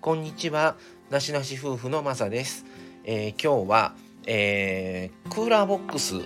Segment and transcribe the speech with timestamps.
[0.00, 0.76] こんにちは。
[1.10, 2.64] なしなし夫婦のまさです、
[3.04, 3.94] えー、今日は、
[4.26, 6.22] えー、クーラーボックス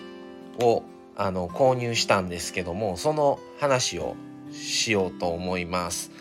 [0.61, 0.85] を
[1.17, 4.15] あの購入したんですけどもその話を
[4.53, 6.13] しようと思います。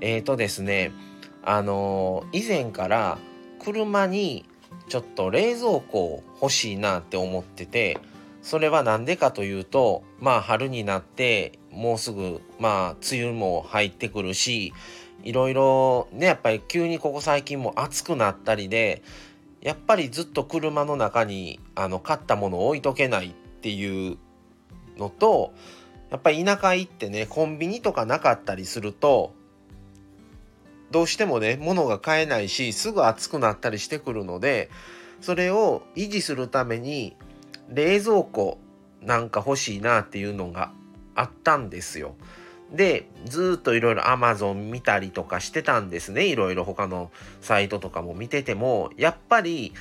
[0.00, 0.90] えっ、ー、とですね
[1.44, 3.18] あの以前から
[3.62, 4.46] 車に
[4.88, 7.98] ちょっと冷蔵庫欲しいなって思ってて
[8.40, 14.72] それは何でかというとまあ春になってもうすぐまあ梅雨も入ってくるし
[15.26, 19.02] いろいろねやっぱり急にここ最近も暑くなったりで
[19.60, 24.18] やっぱりずっと車の中にあの買ったものを置いとけないっていう
[24.96, 25.52] のと
[26.10, 29.34] やっぱり田舎行ってねコンビニとかなかったりすると
[30.92, 34.70] どうしてもね物が買えないしすぐ暑くなったりしてくるので
[35.20, 37.16] それを維持するために
[37.68, 38.58] 冷蔵庫
[39.02, 40.70] なんか欲しいなっていうのが
[41.16, 42.14] あったんですよ。
[42.72, 49.72] でずっといろいろ Amazon 見たりとかしてたんですねいろいろ他のサイトとかも見ててもやっぱり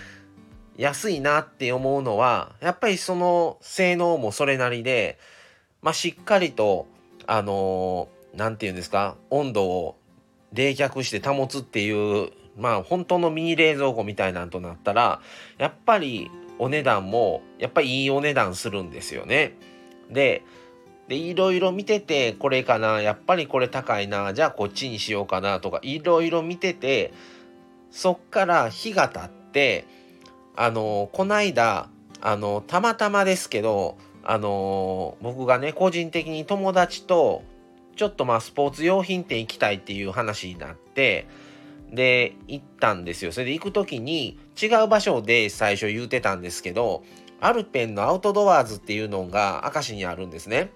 [0.77, 5.17] 安いなって思うのはやっぱりその性能もそれなりで、
[5.81, 6.87] まあ、しっかりと
[7.27, 9.97] あの何、ー、て言うんですか温度を
[10.53, 15.21] 冷却して保つっていうまあ本当のミニ冷蔵庫みたいなんとなったら
[15.57, 19.53] やっぱりお値段もやっぱりいいお値段するんですよね。
[20.09, 20.43] で
[21.07, 27.13] でいろいろ見ててこれかなやっぱりこれ高いなじゃあこっちにしようかなとかいろいろ見てて
[27.91, 29.85] そっから日が経って
[30.55, 31.89] あのこないだ
[32.21, 37.43] あのたまたまですけどあの僕がね個人的に友達と
[37.95, 41.27] ちょっとまあスポーツ用品店行きたいっていう話になって
[41.91, 47.03] で行ったんですよそれで行く時に違う場所で最初言うてたんですけど
[47.39, 50.71] アルペンのアウトドアーズっていうのが明石にあるんですね。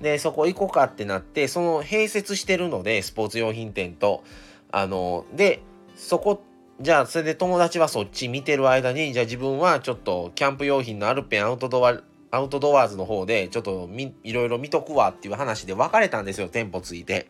[0.00, 4.24] で、そこ行こうかってなって、その併設してるので、スポーツ用品店と。
[4.70, 5.62] あの、で、
[5.96, 6.42] そこ、
[6.80, 17.28] じゃあ、それで友達はそっち見てる間に、じゃあ自分はちょっとキャンプ用品のアルペンアウトドア、アウトドアーズの方で、ちょっとみいろいろ見とくわっていう話で別れたんですよ、店舗ついて。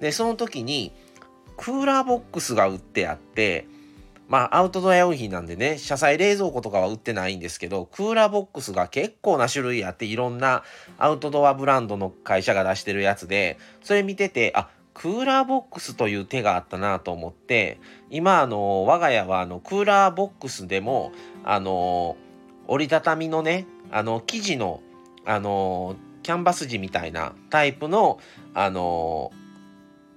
[0.00, 0.92] で、その時に、
[1.56, 3.66] クーラーボックスが売ってあって、
[4.28, 10.62] まあアウトドア用品なんでね車載冷蔵庫とかは売ってないんですけどクーラーボックスが結構な種類あっていろんな
[10.98, 17.78] アウトドアブランドの会社が出してるやつでそれ見ててあクーラーボックスという手があったなと思って
[18.10, 21.12] 今あの我が家はあのクーラーボックスでも
[21.44, 22.16] あの
[22.66, 24.82] 折りたたみのねあの生地の
[25.24, 28.18] あのキャンバス地みたいなタイプの
[28.54, 29.30] あの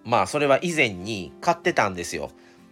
[0.03, 2.31] まあそれは以前に買ってたんですよ。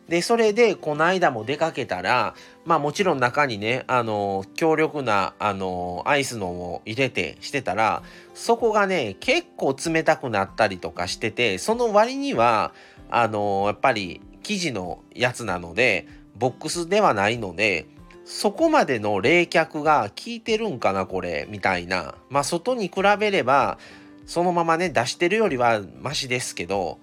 [0.09, 2.33] で、それで、この間も出かけたら、
[2.65, 8.01] まあもちろん中にね、あの、強力な、あの、アイスのを入れてしてたら、
[8.33, 12.73] そこがね、結構冷たくなったりとかしてて、その割には、
[13.11, 17.85] あの、やっぱり生地のやつなので、ボックスではないので、
[18.25, 22.15] そこまでの冷却が効いてるんかな、これ、みたいな。
[22.31, 23.77] まあ外に比べれば、
[24.25, 26.97] そのままね、出してるよりはマシですけど、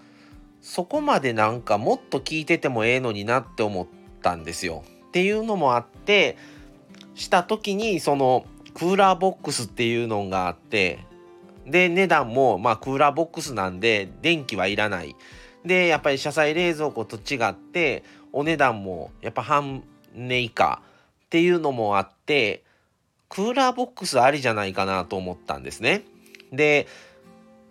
[0.66, 3.86] そこまでなんかもっと聞いててもええのになって思っ
[4.20, 4.82] たんですよ。
[5.06, 6.36] っていうのもあって
[7.14, 8.44] した時にその
[8.74, 10.98] クーラーボックスっていうのがあって
[11.66, 15.14] で値段もまあクーラーボックスなんで電気はいらない。
[15.64, 18.02] でやっぱり車載冷蔵庫と違って
[18.32, 19.84] お値段もやっぱ半
[20.16, 20.82] 値以下
[21.26, 22.64] っていうのもあって
[23.28, 26.02] クーラーボックスありじゃないかなと思ったんですね。
[26.50, 26.88] で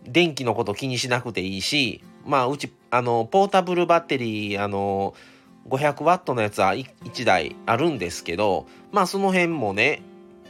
[0.05, 5.13] 電気のこと気にしなくていいしまあうちあのポータブルバッテリーあの
[5.69, 10.01] 500ワットのやつは 1, 台あるんですけどまあその辺もね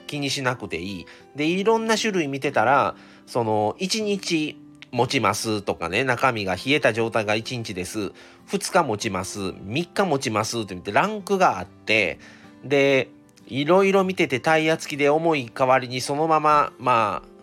[0.08, 1.06] 気にしなくていい。
[1.36, 4.58] でいろんな種類見てたらその1日
[4.91, 8.12] 持ちますとかね中身が冷えた状態が1日です。
[8.50, 9.40] 2日持ちます。
[9.40, 10.62] 3日持ちます。
[10.62, 12.19] って見てランクがあって
[12.63, 13.09] で
[13.47, 17.34] いろいろ見ててタイヤ付きで重い代わりにそのまままあ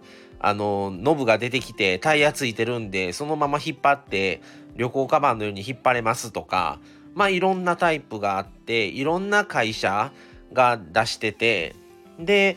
[0.42, 4.43] あのノブが出てきてタイヤついてるんでそのまま引っ張って
[4.76, 6.81] 旅行カバンのように引っ張れますとか
[7.14, 10.12] まあいろんなタイプがあっていろんな会社
[10.52, 11.76] が出してて
[12.19, 12.56] で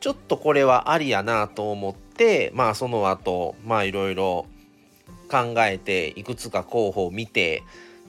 [0.00, 4.46] ちょっとこれはありやなと思ってまあその後まあいろいろ
[5.30, 7.62] 考えていくつか候補を見て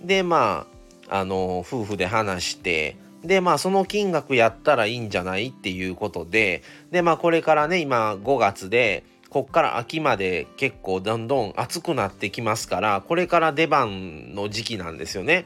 [0.04, 0.66] でま
[1.10, 6.62] ああの夫婦で話してでまあその金額やったらいいんじゃないっていうことで
[6.92, 15.46] でまあこれからね今5月でこっから秋まで結構どんどん暑くなってきますからこれから出番の時期なんですよね。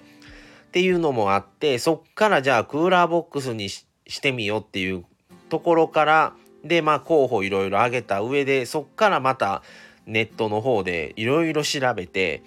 [0.67, 3.85] っていうのもあってそっからじゃあクーラーボックスにし
[4.21, 5.05] てみようっていう
[5.49, 6.33] ところから
[6.65, 9.63] でまあ候補いろいろ挙げた上でそっからまた
[10.05, 12.43] ネットの方でいろいろ調べて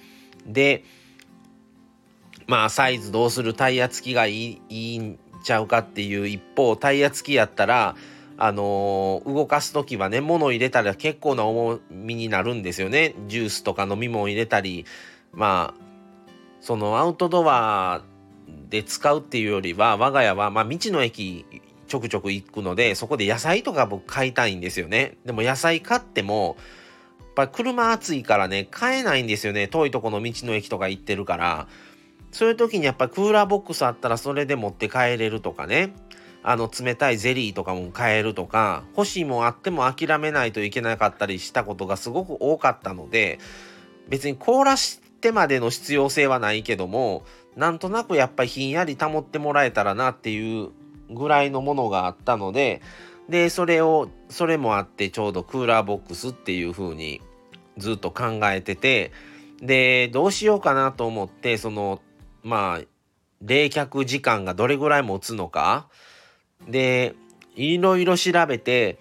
[0.47, 0.85] で
[2.51, 7.95] まあサイズどうするタイヤ付きがいいいいんちゃうかっていう一方タイヤ付きやったら
[8.39, 13.15] あのー、動かす時はね物入れたら結構な重みになるんですよね。
[13.29, 14.85] ジュースとか飲み物入れたり
[15.33, 15.85] まあ
[16.61, 18.03] そのアウトドア
[18.69, 21.47] で使うっていうよりは我が家は、まあ、道の駅
[21.87, 25.19] ちょくちょく行くのでそこで野菜とか僕買いたいんですよね。
[25.25, 26.57] でも野菜買っても
[27.21, 29.69] やっぱ車暑いからね買えないんですよね。
[29.69, 31.69] 遠いとこの道の駅とか行ってるから。
[32.33, 35.95] そういう時にやっぱクーラーボックスあったらそれで持って帰れるとかね。
[36.43, 38.85] あの冷たいゼリーとかも買えるとか。
[38.97, 43.39] 欲しいもあっても諦めないといけなかったりしたことがすごく多かったので
[44.09, 47.25] 別に凍らしてまでの必要性はないけども
[47.57, 50.71] なんとなくやっぱりひんやり保ってもらえたらなっていう
[51.11, 52.81] ぐらいのものがあったので
[53.29, 57.21] でそれをそれもあってちょうどクーラーボックスっていう風に
[57.77, 59.13] ずっと考えてて
[59.61, 62.01] でどうしようかなと思ってその
[62.43, 62.85] まあ
[63.43, 65.89] 冷却時間がどれぐらい持つのか。
[66.69, 67.15] で
[67.57, 68.99] いろいろ調べて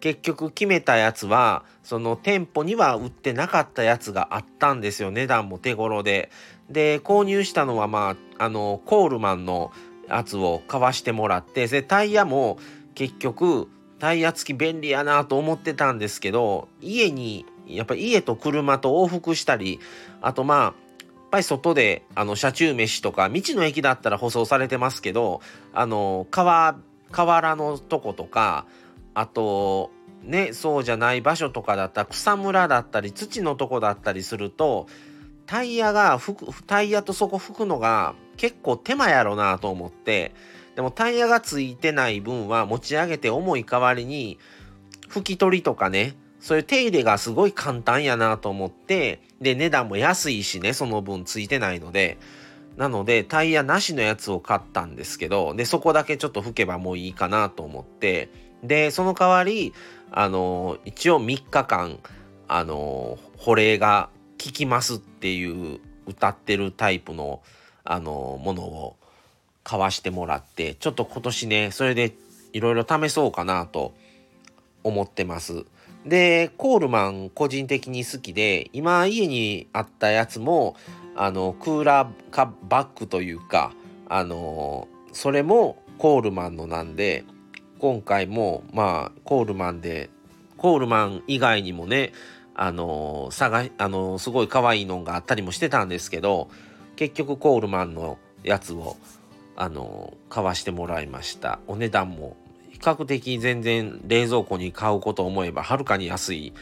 [0.00, 6.30] 結局決めたやつはその店舗には売ってなかったやつがあったんですよ値段も手頃で。
[6.70, 9.72] で購入したのはまああのコールマンの
[10.08, 12.58] やつを買わしてもらってでタイヤも
[12.94, 19.80] 結局タイヤ付き便利やなと思ってたんですけど家にやっぱ家と車と往復したり
[20.22, 20.89] あとまあ
[21.30, 25.40] ぱり外であの車中飯とか道の駅だったら舗装されてますけど
[25.72, 26.76] あの川
[27.10, 28.66] 河原のとことか
[29.14, 29.90] あと
[30.22, 34.86] ねそうじゃない場所とかだったら草むらだったり土のとこだったりすると
[35.46, 36.34] タイヤがく
[36.66, 40.32] タイヤとそこ拭くのが結構手間やろなと思って
[40.76, 44.38] でもタイヤがついてない分は持ち上げて重い代わりに
[45.08, 52.18] 拭き取りとかねそういう手入れがすごい簡単やなと思ってで値段も安いしねその分ついてないので
[52.76, 58.30] なのでタイヤなしのやつを買ったんですけどでそこだけちょっと拭けばもういいかなと思って
[58.62, 59.72] でその代わり
[60.10, 61.98] あの一応3日間
[62.48, 64.10] あの保冷が
[64.42, 67.42] 効きますっていう歌ってるタイプの
[67.84, 68.96] あのものを
[69.64, 72.14] 買わしてもらってちょっと今年ねそれで
[72.52, 73.94] いろいろ試そうかなと
[74.82, 75.64] 思ってます。
[76.06, 80.76] でコールマン個人的に好きで今家にあったやつも
[81.14, 83.72] あのクーラーバッグというか
[84.08, 87.24] あのそれもコールマンのなんで
[87.78, 90.10] 今回もまあコールマンで
[90.56, 92.12] コールマン以外にもね
[92.54, 96.50] あの探あのすごい可愛いのがあったりもしてたんですけど
[96.96, 98.96] 結局コールマンのやつを
[99.56, 101.58] あの買わしてもらいました。
[101.66, 102.36] お値段も
[102.80, 106.52] 較的全然冷蔵庫に買うこと思えばはるかに安い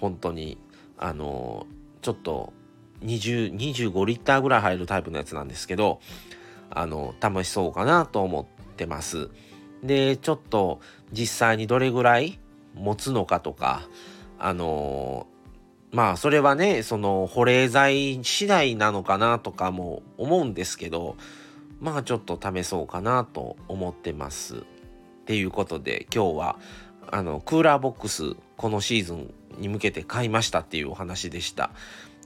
[0.00, 0.58] 本当に
[0.98, 1.66] あの
[2.00, 2.52] ちょっと
[3.04, 6.00] 2025リッターぐらい入るタイプのやつなんですけど
[6.70, 9.28] あの試しそうかなと思ってます。
[9.82, 10.80] でちょっと
[11.12, 12.38] 実際にどれぐらい
[12.74, 13.82] 持つのかとか
[14.38, 15.26] あの
[15.90, 21.16] まあそれはねその保冷剤次第なのかなとかも思うんですけど
[21.80, 24.64] まあちょっと試そうかなと思ってます。
[25.22, 26.56] っていうことで今日は
[27.10, 31.70] あのクーラーボックスこのシーズンに向けて買いましたっていうお話でした。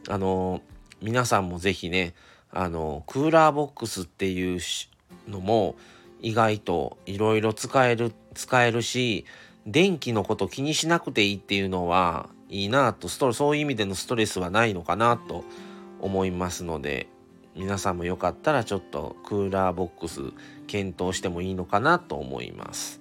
[0.09, 0.63] あの
[1.03, 2.15] 皆さんも是非ね
[2.51, 4.61] あのクーラーボックスっていう
[5.29, 5.77] のも
[6.21, 9.27] 意外といろいろ使える使えるし
[9.67, 15.45] 電気のこと気にしなくていいっていうのはいいなとストそういう意味でのストレスはないのかなと
[16.01, 17.09] 思いますので
[17.57, 20.21] 皆さんもよかったらちょっとクーラーボックス
[20.67, 23.01] 検討してもいいのかなと思います。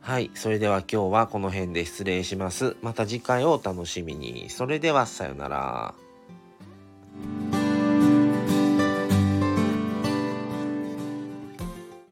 [0.00, 0.30] はい。
[0.34, 2.76] それでは今日はこの辺で失礼します。
[2.80, 4.48] また次回をお楽しみに。
[4.50, 5.94] それではさようなら。